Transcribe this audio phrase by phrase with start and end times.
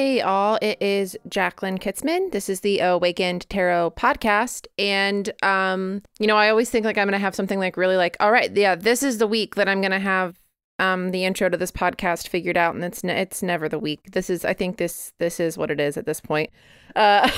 [0.00, 0.58] Hey, all.
[0.62, 2.32] It is Jacqueline Kitzman.
[2.32, 4.66] This is the Awakened Tarot podcast.
[4.78, 7.98] And, um, you know, I always think like I'm going to have something like really
[7.98, 10.40] like, all right, yeah, this is the week that I'm going to have
[10.78, 12.74] um, the intro to this podcast figured out.
[12.74, 14.12] And it's, ne- it's never the week.
[14.12, 16.48] This is, I think this, this is what it is at this point.
[16.96, 17.30] Uh,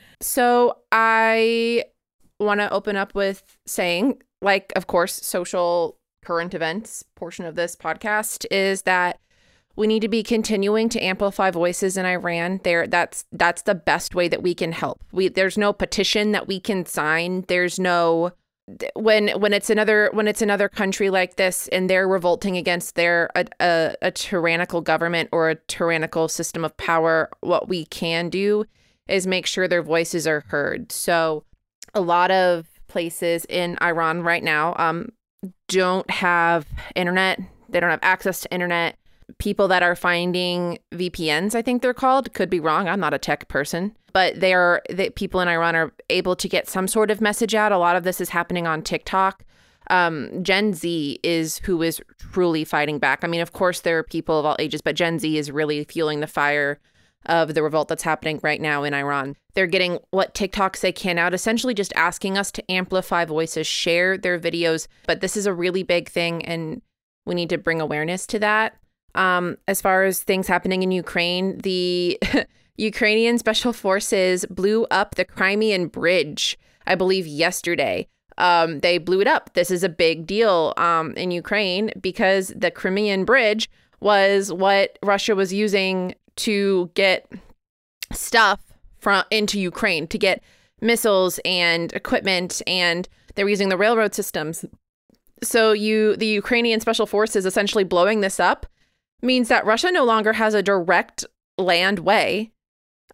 [0.20, 1.82] so I
[2.38, 7.74] want to open up with saying, like, of course, social current events portion of this
[7.74, 9.18] podcast is that
[9.78, 12.60] we need to be continuing to amplify voices in Iran.
[12.64, 15.04] There that's that's the best way that we can help.
[15.12, 17.44] We there's no petition that we can sign.
[17.46, 18.32] There's no
[18.94, 23.30] when when it's another when it's another country like this and they're revolting against their
[23.36, 28.64] a, a, a tyrannical government or a tyrannical system of power, what we can do
[29.06, 30.90] is make sure their voices are heard.
[30.90, 31.44] So
[31.94, 35.12] a lot of places in Iran right now um,
[35.68, 37.38] don't have internet.
[37.68, 38.98] They don't have access to internet
[39.36, 42.32] people that are finding VPNs, I think they're called.
[42.32, 42.88] Could be wrong.
[42.88, 46.48] I'm not a tech person, but they are that people in Iran are able to
[46.48, 47.72] get some sort of message out.
[47.72, 49.44] A lot of this is happening on TikTok.
[49.90, 53.20] Um, Gen Z is who is truly fighting back.
[53.22, 55.84] I mean, of course, there are people of all ages, but Gen Z is really
[55.84, 56.78] fueling the fire
[57.26, 59.36] of the revolt that's happening right now in Iran.
[59.54, 64.16] They're getting what TikToks they can out, essentially just asking us to amplify voices, share
[64.16, 64.86] their videos.
[65.06, 66.80] But this is a really big thing, and
[67.26, 68.76] we need to bring awareness to that.
[69.18, 72.18] Um, as far as things happening in Ukraine, the
[72.76, 78.06] Ukrainian special forces blew up the Crimean bridge, I believe, yesterday.
[78.38, 79.54] Um, they blew it up.
[79.54, 83.68] This is a big deal um, in Ukraine because the Crimean bridge
[84.00, 87.28] was what Russia was using to get
[88.12, 88.60] stuff
[89.00, 90.40] from into Ukraine to get
[90.80, 94.64] missiles and equipment, and they're using the railroad systems.
[95.42, 98.66] So you, the Ukrainian special forces, essentially blowing this up
[99.22, 101.24] means that Russia no longer has a direct
[101.56, 102.52] land way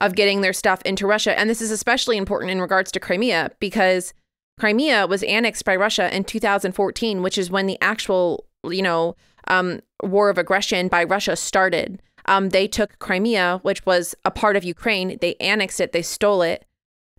[0.00, 1.38] of getting their stuff into Russia.
[1.38, 4.12] And this is especially important in regards to Crimea because
[4.58, 9.16] Crimea was annexed by Russia in 2014, which is when the actual, you know,
[9.48, 12.00] um, war of aggression by Russia started.
[12.26, 16.42] Um, they took Crimea, which was a part of Ukraine, they annexed it, they stole
[16.42, 16.64] it.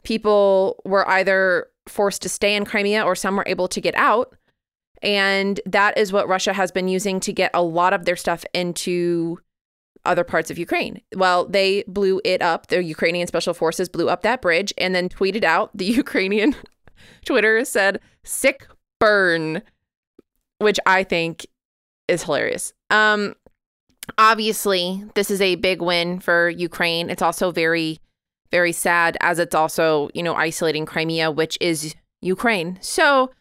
[0.03, 4.35] People were either forced to stay in Crimea or some were able to get out.
[5.02, 8.46] And that is what Russia has been using to get a lot of their stuff
[8.54, 9.40] into
[10.06, 11.02] other parts of Ukraine.
[11.16, 12.68] Well, they blew it up.
[12.68, 16.56] The Ukrainian special forces blew up that bridge and then tweeted out the Ukrainian
[17.26, 18.68] Twitter said, sick
[19.00, 19.62] burn,
[20.60, 21.46] which I think
[22.08, 22.74] is hilarious.
[22.90, 23.36] Um,
[24.18, 27.10] obviously, this is a big win for Ukraine.
[27.10, 28.00] It's also very,
[28.52, 32.78] very sad as it's also, you know, isolating Crimea, which is Ukraine.
[32.82, 33.32] So,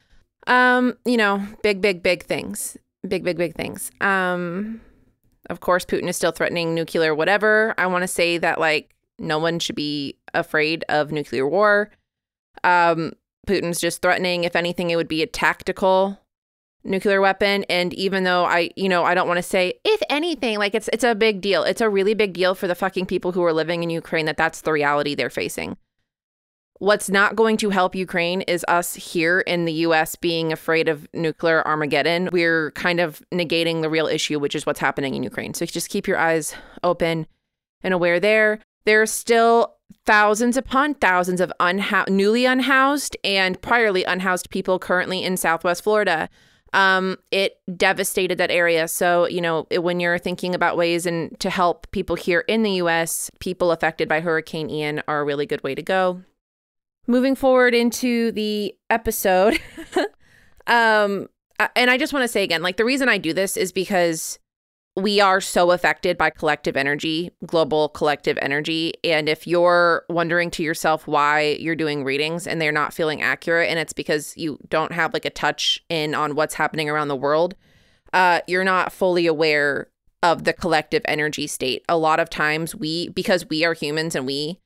[0.46, 2.76] um, you know, big, big, big things.
[3.06, 3.90] Big, big, big things.
[4.00, 4.80] Um,
[5.50, 7.74] of course, Putin is still threatening nuclear whatever.
[7.76, 11.90] I want to say that, like, no one should be afraid of nuclear war.
[12.62, 13.12] Um,
[13.46, 14.44] Putin's just threatening.
[14.44, 16.18] If anything, it would be a tactical
[16.82, 17.64] nuclear weapon.
[17.68, 20.88] And even though I, you know, I don't want to say if anything, like it's
[20.92, 21.62] it's a big deal.
[21.62, 24.36] It's a really big deal for the fucking people who are living in Ukraine that
[24.36, 25.76] that's the reality they're facing.
[26.78, 31.06] What's not going to help Ukraine is us here in the US being afraid of
[31.14, 32.30] nuclear Armageddon.
[32.32, 35.54] We're kind of negating the real issue, which is what's happening in Ukraine.
[35.54, 37.26] So just keep your eyes open
[37.82, 38.58] and aware there.
[38.86, 41.52] There are still thousands upon thousands of
[42.08, 46.28] newly unhoused and priorly unhoused people currently in Southwest Florida.
[46.72, 48.88] Um, it devastated that area.
[48.88, 52.72] So, you know, when you're thinking about ways and to help people here in the
[52.72, 56.24] US, people affected by Hurricane Ian are a really good way to go
[57.06, 59.58] moving forward into the episode
[60.66, 61.28] um
[61.76, 64.38] and i just want to say again like the reason i do this is because
[64.96, 68.92] we are so affected by collective energy global collective energy.
[69.02, 73.68] And if you're wondering to yourself why you're doing readings and they're not feeling accurate
[73.68, 77.16] and it's because you don't have like a touch in on what's happening around the
[77.16, 77.56] world
[78.12, 79.88] uh you're not fully aware
[80.24, 81.84] of the collective energy state.
[81.86, 84.58] A lot of times we because we are humans and we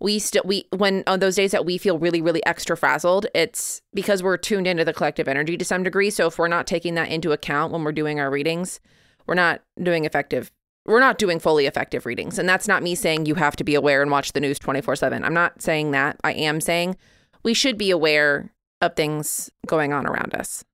[0.00, 3.82] we still we when on those days that we feel really really extra frazzled it's
[3.94, 6.10] because we're tuned into the collective energy to some degree.
[6.10, 8.80] So if we're not taking that into account when we're doing our readings
[9.26, 10.50] we're not doing effective
[10.86, 12.38] we're not doing fully effective readings.
[12.38, 15.24] And that's not me saying you have to be aware and watch the news 24/7
[15.24, 16.16] i'm not saying that.
[16.24, 16.96] I am saying
[17.42, 20.64] we should be aware of things going on around us.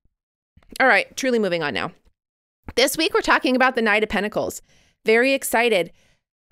[0.79, 1.91] All right truly moving on now.
[2.75, 4.61] This week we're talking about the knight of pentacles.
[5.05, 5.91] Very excited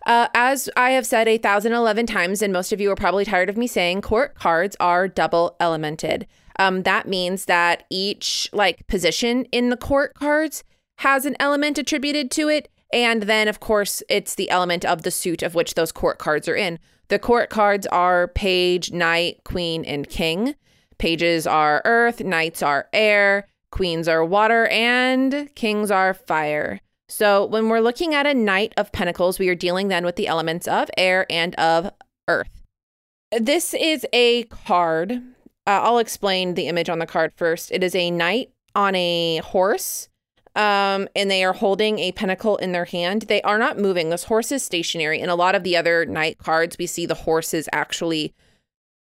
[0.05, 3.49] uh, as I have said thousand eleven times, and most of you are probably tired
[3.49, 6.25] of me saying, court cards are double elemented.
[6.57, 10.63] Um, that means that each like position in the court cards
[10.99, 15.11] has an element attributed to it, And then, of course, it's the element of the
[15.11, 16.79] suit of which those court cards are in.
[17.09, 20.55] The court cards are page, knight, queen, and king.
[20.97, 26.79] Pages are earth, knights are air, queens are water, and kings are fire.
[27.07, 30.27] So when we're looking at a Knight of Pentacles, we are dealing then with the
[30.27, 31.91] elements of air and of
[32.27, 32.63] earth.
[33.31, 35.11] This is a card.
[35.67, 37.71] Uh, I'll explain the image on the card first.
[37.71, 40.09] It is a knight on a horse,
[40.55, 43.23] um, and they are holding a pentacle in their hand.
[43.23, 44.09] They are not moving.
[44.09, 45.19] This horse is stationary.
[45.19, 48.33] In a lot of the other knight cards, we see the horses actually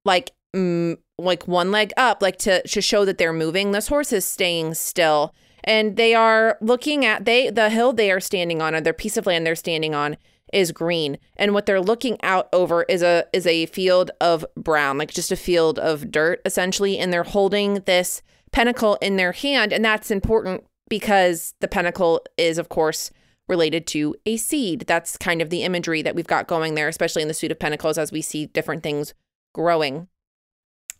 [0.06, 3.72] like mm, like one leg up, like to to show that they're moving.
[3.72, 5.34] This horse is staying still,
[5.70, 9.16] and they are looking at they the hill they are standing on, or their piece
[9.16, 10.18] of land they're standing on
[10.52, 11.20] is green.
[11.38, 15.32] And what they're looking out over is a is a field of brown like just
[15.32, 16.98] a field of dirt essentially.
[16.98, 19.72] And they're holding this pentacle in their hand.
[19.72, 23.12] And that's important because the pentacle is of course
[23.48, 24.86] related to a seed.
[24.88, 27.60] That's kind of the imagery that we've got going there especially in the suit of
[27.60, 29.14] pentacles as we see different things
[29.54, 30.08] growing.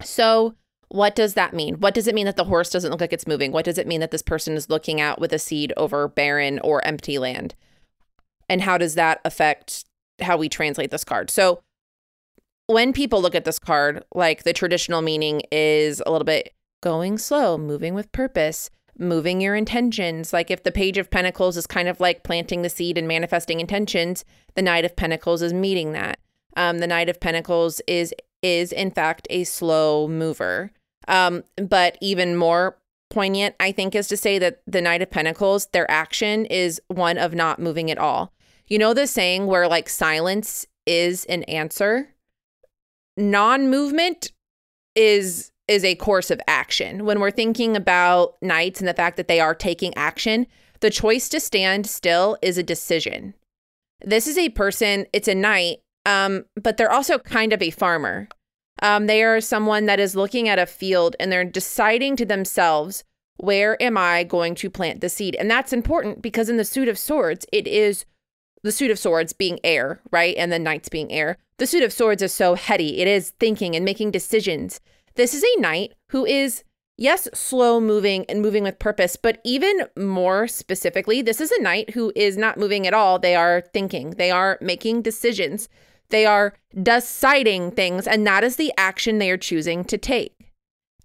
[0.04, 0.54] So,
[0.90, 1.76] what does that mean?
[1.76, 3.52] What does it mean that the horse doesn't look like it's moving?
[3.52, 6.60] What does it mean that this person is looking out with a seed over barren
[6.60, 7.56] or empty land?
[8.50, 9.86] And how does that affect
[10.20, 11.30] how we translate this card?
[11.30, 11.62] So,
[12.66, 17.18] when people look at this card, like the traditional meaning is a little bit going
[17.18, 20.34] slow, moving with purpose, moving your intentions.
[20.34, 23.60] Like if the Page of Pentacles is kind of like planting the seed and manifesting
[23.60, 24.24] intentions,
[24.56, 26.20] the Knight of Pentacles is meeting that.
[26.58, 30.72] Um, the Knight of Pentacles is is in fact a slow mover.
[31.10, 32.78] Um, but even more
[33.10, 37.18] poignant, I think, is to say that the Knight of Pentacles, their action is one
[37.18, 38.32] of not moving at all.
[38.68, 42.14] You know the saying where like silence is an answer?
[43.18, 44.32] Non-movement
[44.96, 47.06] is is a course of action.
[47.06, 50.48] When we're thinking about knights and the fact that they are taking action,
[50.80, 53.36] the choice to stand still is a decision.
[54.02, 58.28] This is a person, it's a knight um, but they're also kind of a farmer.
[58.82, 63.04] Um, they are someone that is looking at a field and they're deciding to themselves,
[63.38, 65.36] where am I going to plant the seed?
[65.36, 68.06] And that's important because in the suit of swords, it is
[68.64, 70.36] the suit of swords being air, right?
[70.38, 71.38] And the knights being air.
[71.58, 73.00] The suit of swords is so heady.
[73.00, 74.80] It is thinking and making decisions.
[75.16, 76.64] This is a knight who is
[77.00, 81.92] yes, slow moving and moving with purpose, but even more specifically, this is a knight
[81.92, 83.18] who is not moving at all.
[83.18, 85.70] They are thinking, they are making decisions,
[86.10, 90.36] they are deciding things, and that is the action they are choosing to take.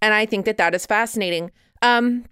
[0.02, 1.50] And I think that that is fascinating.
[1.82, 2.26] Um,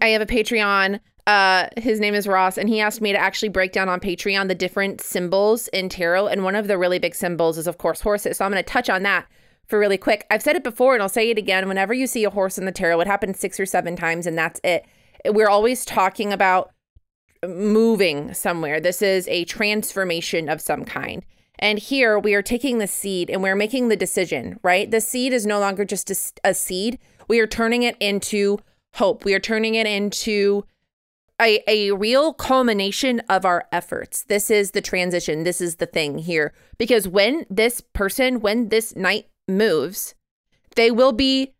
[0.00, 1.00] I have a Patreon.
[1.26, 4.48] Uh, his name is Ross, and he asked me to actually break down on Patreon
[4.48, 6.26] the different symbols in tarot.
[6.26, 8.36] And one of the really big symbols is, of course, horses.
[8.36, 9.26] So I'm going to touch on that
[9.66, 10.26] for really quick.
[10.30, 11.68] I've said it before and I'll say it again.
[11.68, 14.36] Whenever you see a horse in the tarot, it happens six or seven times and
[14.36, 14.84] that's it.
[15.24, 16.70] We're always talking about
[17.46, 18.80] moving somewhere.
[18.80, 21.24] This is a transformation of some kind.
[21.58, 24.90] And here we are taking the seed and we're making the decision, right?
[24.90, 26.98] The seed is no longer just a, a seed.
[27.28, 28.58] We are turning it into
[28.94, 29.24] hope.
[29.24, 30.64] We are turning it into
[31.40, 34.24] a, a real culmination of our efforts.
[34.24, 35.44] This is the transition.
[35.44, 36.52] This is the thing here.
[36.78, 40.14] Because when this person, when this knight moves,
[40.76, 41.54] they will be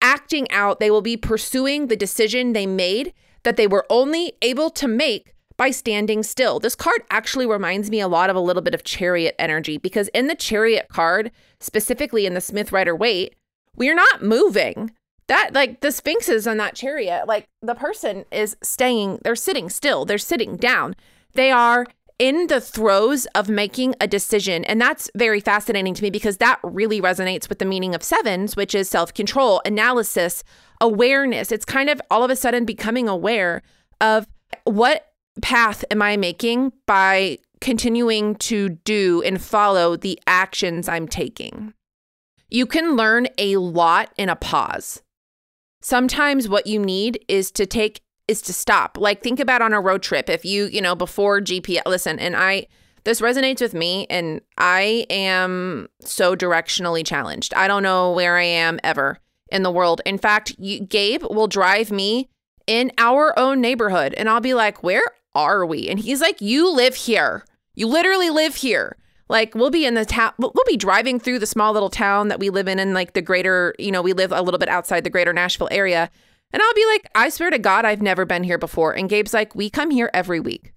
[0.00, 3.12] acting out, they will be pursuing the decision they made
[3.42, 6.60] that they were only able to make by standing still.
[6.60, 10.08] This card actually reminds me a lot of a little bit of chariot energy because
[10.08, 13.34] in the chariot card, specifically in the Smith Rider Waite,
[13.74, 14.92] we are not moving.
[15.28, 19.68] That like the Sphinx is on that chariot, like the person is staying, they're sitting
[19.68, 20.94] still, they're sitting down.
[21.32, 21.86] They are
[22.18, 24.64] in the throes of making a decision.
[24.64, 28.56] And that's very fascinating to me because that really resonates with the meaning of sevens,
[28.56, 30.42] which is self control, analysis,
[30.80, 31.52] awareness.
[31.52, 33.62] It's kind of all of a sudden becoming aware
[34.00, 34.26] of
[34.64, 41.72] what path am I making by continuing to do and follow the actions I'm taking.
[42.48, 45.02] You can learn a lot in a pause.
[45.82, 48.98] Sometimes what you need is to take is to stop.
[48.98, 50.28] Like think about on a road trip.
[50.28, 52.66] If you, you know, before GPS, listen, and I
[53.04, 57.54] this resonates with me and I am so directionally challenged.
[57.54, 60.00] I don't know where I am ever in the world.
[60.04, 62.28] In fact, you, Gabe will drive me
[62.66, 65.04] in our own neighborhood and I'll be like, "Where
[65.36, 67.44] are we?" And he's like, "You live here.
[67.74, 68.96] You literally live here."
[69.28, 72.38] Like we'll be in the town, we'll be driving through the small little town that
[72.38, 75.02] we live in, in like the greater, you know, we live a little bit outside
[75.02, 76.10] the greater Nashville area.
[76.52, 78.92] And I'll be like, I swear to God, I've never been here before.
[78.92, 80.72] And Gabe's like, we come here every week,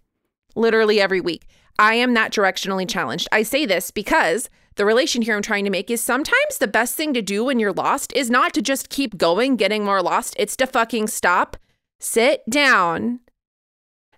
[0.56, 1.46] literally every week.
[1.78, 3.28] I am that directionally challenged.
[3.32, 6.96] I say this because the relation here I'm trying to make is sometimes the best
[6.96, 10.34] thing to do when you're lost is not to just keep going, getting more lost.
[10.38, 11.56] It's to fucking stop,
[12.00, 13.20] sit down,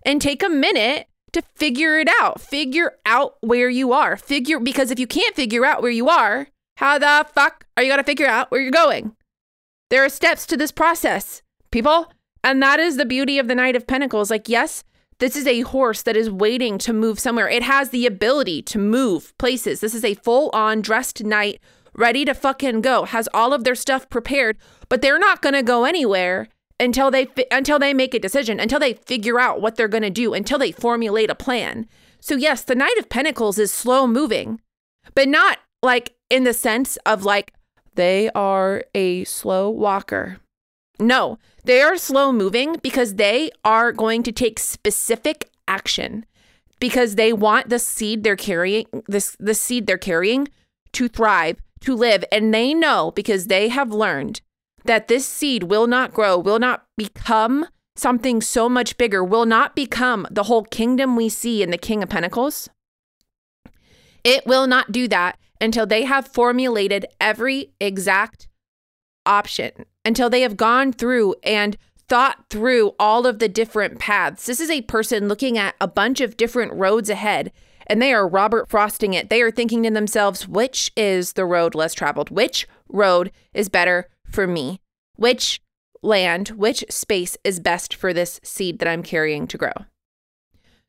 [0.04, 2.40] and take a minute to figure it out.
[2.40, 4.16] Figure out where you are.
[4.16, 7.88] Figure because if you can't figure out where you are, how the fuck are you
[7.88, 9.14] going to figure out where you're going?
[9.90, 12.12] There are steps to this process, people.
[12.44, 14.30] And that is the beauty of the Knight of Pentacles.
[14.30, 14.84] Like, yes,
[15.18, 17.48] this is a horse that is waiting to move somewhere.
[17.48, 19.80] It has the ability to move places.
[19.80, 21.60] This is a full on dressed knight
[21.94, 24.56] ready to fucking go, has all of their stuff prepared,
[24.88, 26.48] but they're not going to go anywhere
[26.82, 30.02] until they fi- until they make a decision, until they figure out what they're going
[30.02, 31.86] to do, until they formulate a plan.
[32.20, 34.60] So yes, the Knight of Pentacles is slow moving,
[35.14, 37.54] but not like in the sense of like
[37.94, 40.38] they are a slow walker.
[40.98, 46.26] No, they are slow moving because they are going to take specific action
[46.80, 50.48] because they want the seed they're carrying this the seed they're carrying
[50.92, 54.40] to thrive, to live, and they know because they have learned
[54.84, 59.76] that this seed will not grow, will not become something so much bigger, will not
[59.76, 62.68] become the whole kingdom we see in the King of Pentacles.
[64.24, 68.48] It will not do that until they have formulated every exact
[69.26, 69.72] option,
[70.04, 71.76] until they have gone through and
[72.08, 74.46] thought through all of the different paths.
[74.46, 77.52] This is a person looking at a bunch of different roads ahead
[77.86, 79.28] and they are Robert Frosting it.
[79.28, 82.30] They are thinking to themselves, which is the road less traveled?
[82.30, 84.80] Which road is better for me?
[85.16, 85.60] Which
[86.02, 89.72] land, which space is best for this seed that I'm carrying to grow?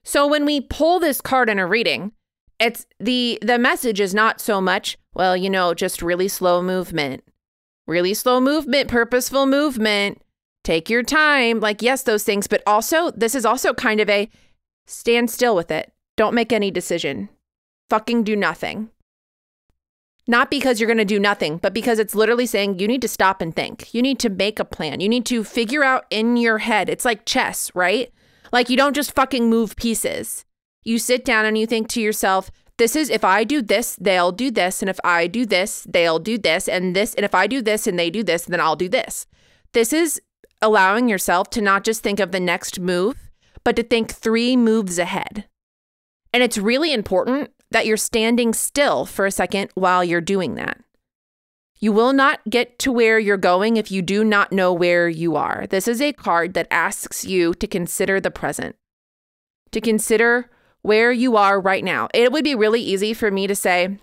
[0.03, 2.11] So when we pull this card in a reading,
[2.59, 7.23] it's the the message is not so much, well, you know, just really slow movement.
[7.87, 10.21] Really slow movement, purposeful movement.
[10.63, 11.59] Take your time.
[11.59, 14.29] Like yes, those things, but also this is also kind of a
[14.87, 15.91] stand still with it.
[16.15, 17.29] Don't make any decision.
[17.89, 18.89] Fucking do nothing.
[20.25, 23.09] Not because you're going to do nothing, but because it's literally saying you need to
[23.09, 23.93] stop and think.
[23.93, 25.01] You need to make a plan.
[25.01, 26.89] You need to figure out in your head.
[26.89, 28.11] It's like chess, right?
[28.51, 30.45] Like you don't just fucking move pieces.
[30.83, 34.31] You sit down and you think to yourself, this is if I do this, they'll
[34.31, 34.81] do this.
[34.81, 36.69] And if I do this, they'll do this.
[36.69, 39.27] And this, and if I do this and they do this, then I'll do this.
[39.73, 40.21] This is
[40.61, 43.31] allowing yourself to not just think of the next move,
[43.63, 45.45] but to think three moves ahead.
[46.33, 50.79] And it's really important that you're standing still for a second while you're doing that.
[51.79, 55.35] You will not get to where you're going if you do not know where you
[55.35, 55.67] are.
[55.67, 58.77] This is a card that asks you to consider the present,
[59.73, 60.49] to consider
[60.81, 62.07] where you are right now.
[62.13, 63.97] It would be really easy for me to say,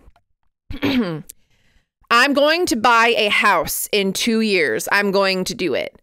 [0.82, 4.88] I'm going to buy a house in two years.
[4.92, 6.02] I'm going to do it.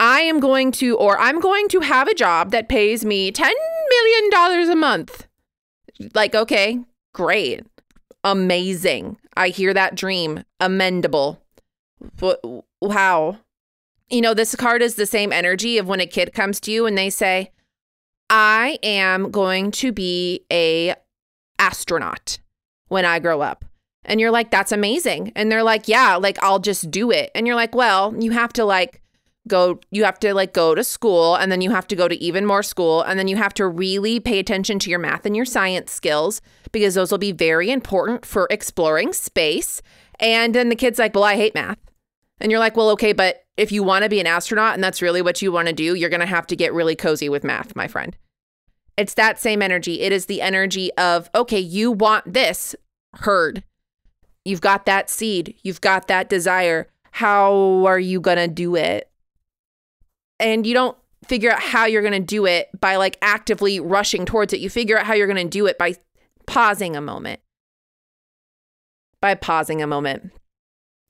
[0.00, 3.50] I am going to, or I'm going to have a job that pays me $10
[3.90, 5.26] million a month.
[6.14, 6.80] Like, okay,
[7.14, 7.62] great,
[8.24, 9.18] amazing.
[9.36, 11.38] I hear that dream, amendable.
[12.80, 13.38] Wow.
[14.08, 16.86] You know, this card is the same energy of when a kid comes to you
[16.86, 17.52] and they say,
[18.28, 20.94] I am going to be a
[21.58, 22.38] astronaut
[22.88, 23.64] when I grow up.
[24.04, 25.32] And you're like, that's amazing.
[25.36, 27.30] And they're like, yeah, like I'll just do it.
[27.34, 29.02] And you're like, well, you have to like
[29.48, 32.22] go you have to like go to school and then you have to go to
[32.22, 35.34] even more school and then you have to really pay attention to your math and
[35.34, 36.42] your science skills
[36.72, 39.80] because those will be very important for exploring space.
[40.18, 41.78] And then the kid's like well i hate math.
[42.40, 45.02] And you're like well okay but if you want to be an astronaut and that's
[45.02, 47.44] really what you want to do you're going to have to get really cozy with
[47.44, 48.16] math my friend.
[48.96, 50.02] It's that same energy.
[50.02, 52.76] It is the energy of okay you want this
[53.14, 53.64] heard.
[54.44, 55.54] You've got that seed.
[55.62, 56.88] You've got that desire.
[57.12, 59.09] How are you going to do it
[60.40, 64.24] and you don't figure out how you're going to do it by like actively rushing
[64.24, 64.60] towards it.
[64.60, 65.94] You figure out how you're going to do it by
[66.46, 67.40] pausing a moment.
[69.20, 70.32] By pausing a moment.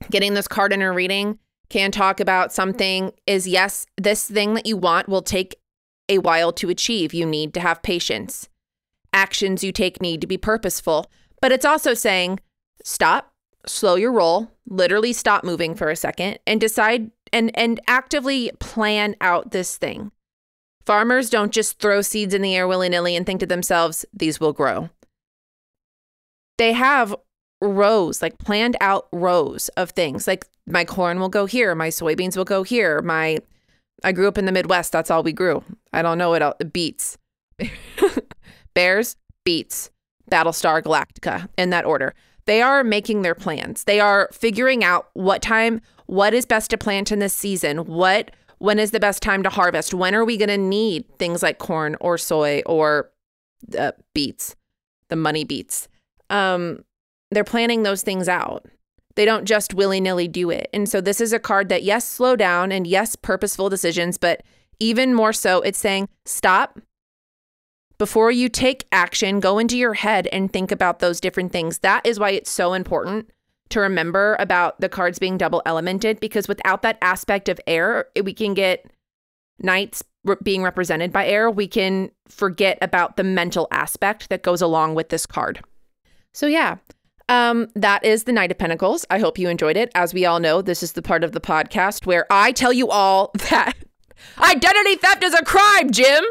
[0.09, 4.65] Getting this card in a reading can talk about something is yes, this thing that
[4.65, 5.55] you want will take
[6.09, 7.13] a while to achieve.
[7.13, 8.49] You need to have patience.
[9.13, 11.09] Actions you take need to be purposeful.
[11.41, 12.39] But it's also saying
[12.83, 13.33] stop,
[13.65, 19.15] slow your roll, literally stop moving for a second and decide and and actively plan
[19.21, 20.11] out this thing.
[20.85, 24.53] Farmers don't just throw seeds in the air willy-nilly and think to themselves, these will
[24.53, 24.89] grow.
[26.57, 27.15] They have
[27.61, 30.27] rows, like planned out rows of things.
[30.27, 33.39] Like my corn will go here, my soybeans will go here, my
[34.03, 35.63] I grew up in the Midwest, that's all we grew.
[35.93, 36.57] I don't know what else.
[36.71, 37.17] Beets.
[38.73, 39.91] Bears, beets,
[40.31, 42.15] Battlestar Galactica in that order.
[42.45, 43.83] They are making their plans.
[43.83, 48.31] They are figuring out what time, what is best to plant in this season, what
[48.57, 49.93] when is the best time to harvest?
[49.93, 53.09] When are we going to need things like corn or soy or
[53.79, 54.57] uh, beets,
[55.07, 55.87] the money beets?
[56.29, 56.83] Um,
[57.31, 58.65] they're planning those things out.
[59.15, 60.69] They don't just willy nilly do it.
[60.73, 64.43] And so this is a card that, yes, slow down and yes, purposeful decisions, but
[64.81, 66.77] even more so, it's saying stop,
[67.97, 71.79] before you take action, go into your head and think about those different things.
[71.79, 73.29] That is why it's so important
[73.71, 78.33] to remember about the cards being double elemented because without that aspect of air, we
[78.33, 78.85] can get
[79.59, 80.03] knights
[80.43, 81.49] being represented by air.
[81.49, 85.61] We can forget about the mental aspect that goes along with this card.
[86.33, 86.77] So, yeah,
[87.29, 89.05] um, that is the Knight of Pentacles.
[89.09, 89.91] I hope you enjoyed it.
[89.95, 92.89] As we all know, this is the part of the podcast where I tell you
[92.89, 93.73] all that
[94.39, 96.23] identity theft is a crime, Jim.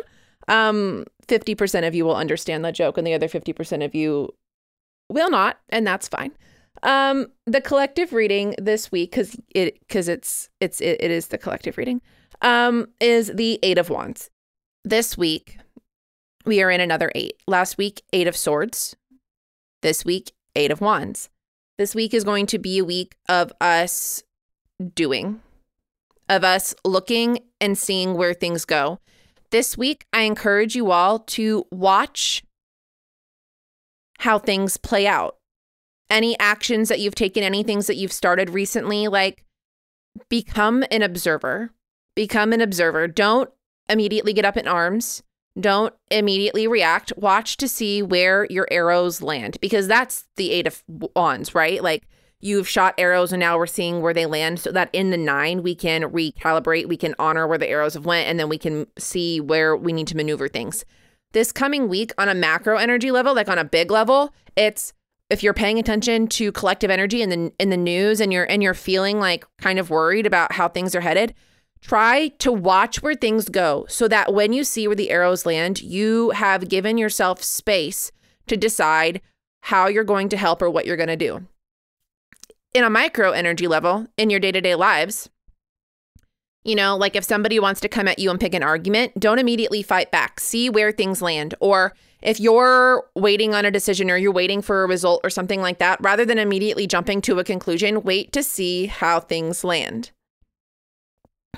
[0.49, 4.30] Um, 50% of you will understand that joke, and the other 50% of you
[5.09, 6.32] will not, and that's fine.
[6.82, 11.38] Um, the collective reading this week, because it because it's it's it, it is the
[11.38, 12.00] collective reading,
[12.42, 14.30] um, is the Eight of Wands.
[14.84, 15.58] This week,
[16.46, 17.34] we are in another eight.
[17.46, 18.96] Last week, Eight of Swords.
[19.82, 21.28] This week, Eight of Wands.
[21.76, 24.22] This week is going to be a week of us
[24.94, 25.40] doing,
[26.28, 29.00] of us looking and seeing where things go.
[29.50, 32.42] This week, I encourage you all to watch
[34.18, 35.37] how things play out.
[36.10, 39.44] Any actions that you've taken, any things that you've started recently, like
[40.28, 41.72] become an observer.
[42.16, 43.06] Become an observer.
[43.06, 43.50] Don't
[43.88, 45.22] immediately get up in arms.
[45.58, 47.12] Don't immediately react.
[47.16, 50.82] Watch to see where your arrows land because that's the eight of
[51.14, 51.82] wands, right?
[51.82, 52.06] Like
[52.40, 55.62] you've shot arrows and now we're seeing where they land so that in the nine
[55.62, 58.86] we can recalibrate we can honor where the arrows have went and then we can
[58.98, 60.84] see where we need to maneuver things
[61.32, 64.92] this coming week on a macro energy level like on a big level it's
[65.30, 68.62] if you're paying attention to collective energy in the in the news and you're and
[68.62, 71.34] you're feeling like kind of worried about how things are headed
[71.80, 75.80] try to watch where things go so that when you see where the arrows land
[75.80, 78.12] you have given yourself space
[78.47, 79.23] to decide
[79.62, 81.47] how you're going to help or what you're going to do
[82.73, 85.28] in a micro energy level in your day to day lives,
[86.64, 89.38] you know, like if somebody wants to come at you and pick an argument, don't
[89.38, 90.40] immediately fight back.
[90.40, 91.54] See where things land.
[91.60, 95.61] Or if you're waiting on a decision or you're waiting for a result or something
[95.61, 100.11] like that, rather than immediately jumping to a conclusion, wait to see how things land.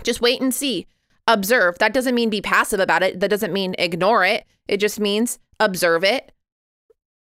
[0.02, 0.86] Just wait and see.
[1.26, 1.78] Observe.
[1.78, 3.20] That doesn't mean be passive about it.
[3.20, 4.44] That doesn't mean ignore it.
[4.68, 6.32] It just means observe it,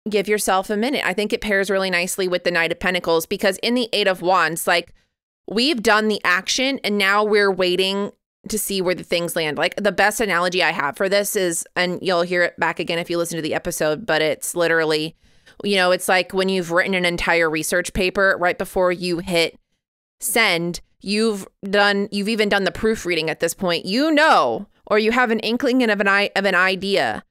[0.10, 1.06] give yourself a minute.
[1.06, 4.08] I think it pairs really nicely with the Knight of Pentacles because in the Eight
[4.08, 4.94] of Wands, like
[5.48, 8.12] we've done the action and now we're waiting
[8.48, 9.58] to see where the things land.
[9.58, 13.00] Like the best analogy I have for this is, and you'll hear it back again
[13.00, 15.16] if you listen to the episode, but it's literally,
[15.64, 19.58] you know, it's like when you've written an entire research paper right before you hit
[20.20, 23.86] send, you've done, you've even done the proofreading at this point.
[23.86, 27.24] You know, or you have an inkling of an of an idea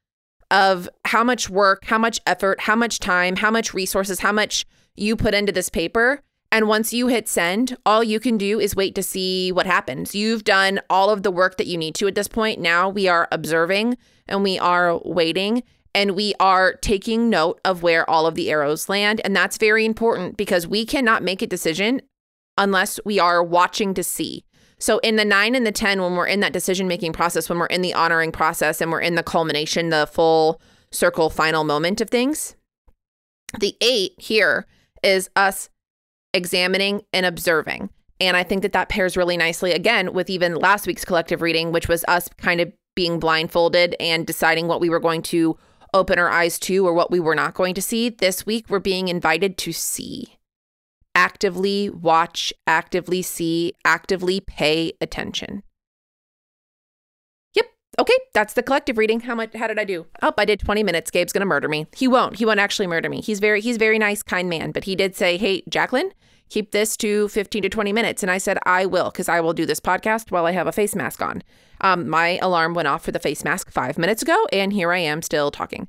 [0.50, 4.64] of how much work, how much effort, how much time, how much resources, how much
[4.94, 6.22] you put into this paper.
[6.56, 10.14] And once you hit send, all you can do is wait to see what happens.
[10.14, 12.58] You've done all of the work that you need to at this point.
[12.58, 15.64] Now we are observing and we are waiting
[15.94, 19.20] and we are taking note of where all of the arrows land.
[19.22, 22.00] And that's very important because we cannot make a decision
[22.56, 24.42] unless we are watching to see.
[24.78, 27.58] So in the nine and the 10, when we're in that decision making process, when
[27.58, 32.00] we're in the honoring process and we're in the culmination, the full circle final moment
[32.00, 32.56] of things,
[33.60, 34.66] the eight here
[35.02, 35.68] is us
[36.36, 37.90] examining and observing.
[38.20, 41.72] And I think that that pairs really nicely again with even last week's collective reading,
[41.72, 45.58] which was us kind of being blindfolded and deciding what we were going to
[45.92, 48.08] open our eyes to or what we were not going to see.
[48.08, 50.36] This week, we're being invited to see
[51.14, 55.62] actively watch, actively see, actively pay attention.
[57.98, 59.20] Okay, that's the collective reading.
[59.20, 60.06] How much how did I do?
[60.22, 61.10] Oh, I did 20 minutes.
[61.10, 61.86] Gabe's going to murder me.
[61.96, 62.36] He won't.
[62.36, 63.20] He won't actually murder me.
[63.22, 66.12] He's very he's very nice, kind man, but he did say, "Hey, Jacqueline,
[66.50, 69.54] keep this to 15 to 20 minutes." And I said, "I will cuz I will
[69.54, 71.42] do this podcast while I have a face mask on."
[71.80, 74.98] Um, my alarm went off for the face mask 5 minutes ago, and here I
[74.98, 75.88] am still talking.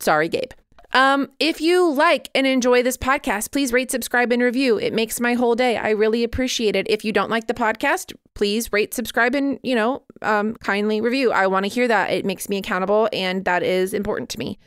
[0.00, 0.52] Sorry, Gabe.
[0.98, 4.78] Um, if you like and enjoy this podcast, please rate, subscribe, and review.
[4.78, 5.76] It makes my whole day.
[5.76, 6.90] I really appreciate it.
[6.90, 11.30] If you don't like the podcast, please rate, subscribe, and you know, um, kindly review.
[11.30, 12.10] I want to hear that.
[12.10, 14.58] It makes me accountable, and that is important to me.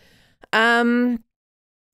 [0.53, 1.21] Um,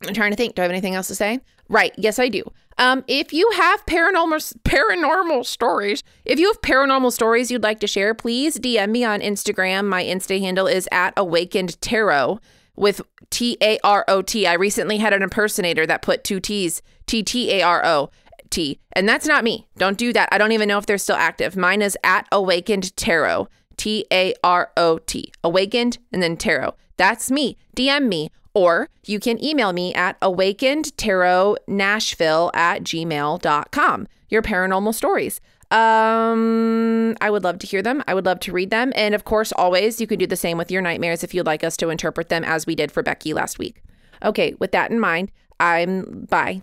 [0.06, 0.54] I'm trying to think.
[0.54, 1.40] Do I have anything else to say?
[1.68, 1.94] Right.
[1.98, 2.44] Yes, I do.
[2.78, 7.88] Um, if you have paranormal paranormal stories, if you have paranormal stories you'd like to
[7.88, 9.86] share, please DM me on Instagram.
[9.86, 12.40] My Insta handle is at Awakened Tarot
[12.78, 14.48] with T A R O T.
[14.48, 18.10] I recently had an impersonator that put two T's, T T A R O
[18.50, 18.80] T.
[18.94, 19.68] And that's not me.
[19.78, 20.30] Don't do that.
[20.32, 21.58] I don't even know if they're still active.
[21.58, 25.34] Mine is at Awakened Tarot, T A R O T.
[25.44, 26.76] Awakened and then Tarot.
[26.96, 27.58] That's me.
[27.76, 28.30] DM me.
[28.54, 34.08] Or you can email me at awakenedtarotnashville at gmail.com.
[34.30, 35.42] Your paranormal stories.
[35.70, 38.04] Um, I would love to hear them.
[38.08, 38.94] I would love to read them.
[38.96, 41.64] And of course, always, you can do the same with your nightmares if you'd like
[41.64, 43.84] us to interpret them as we did for Becky last week.
[44.24, 46.62] Okay, with that in mind, I'm bye.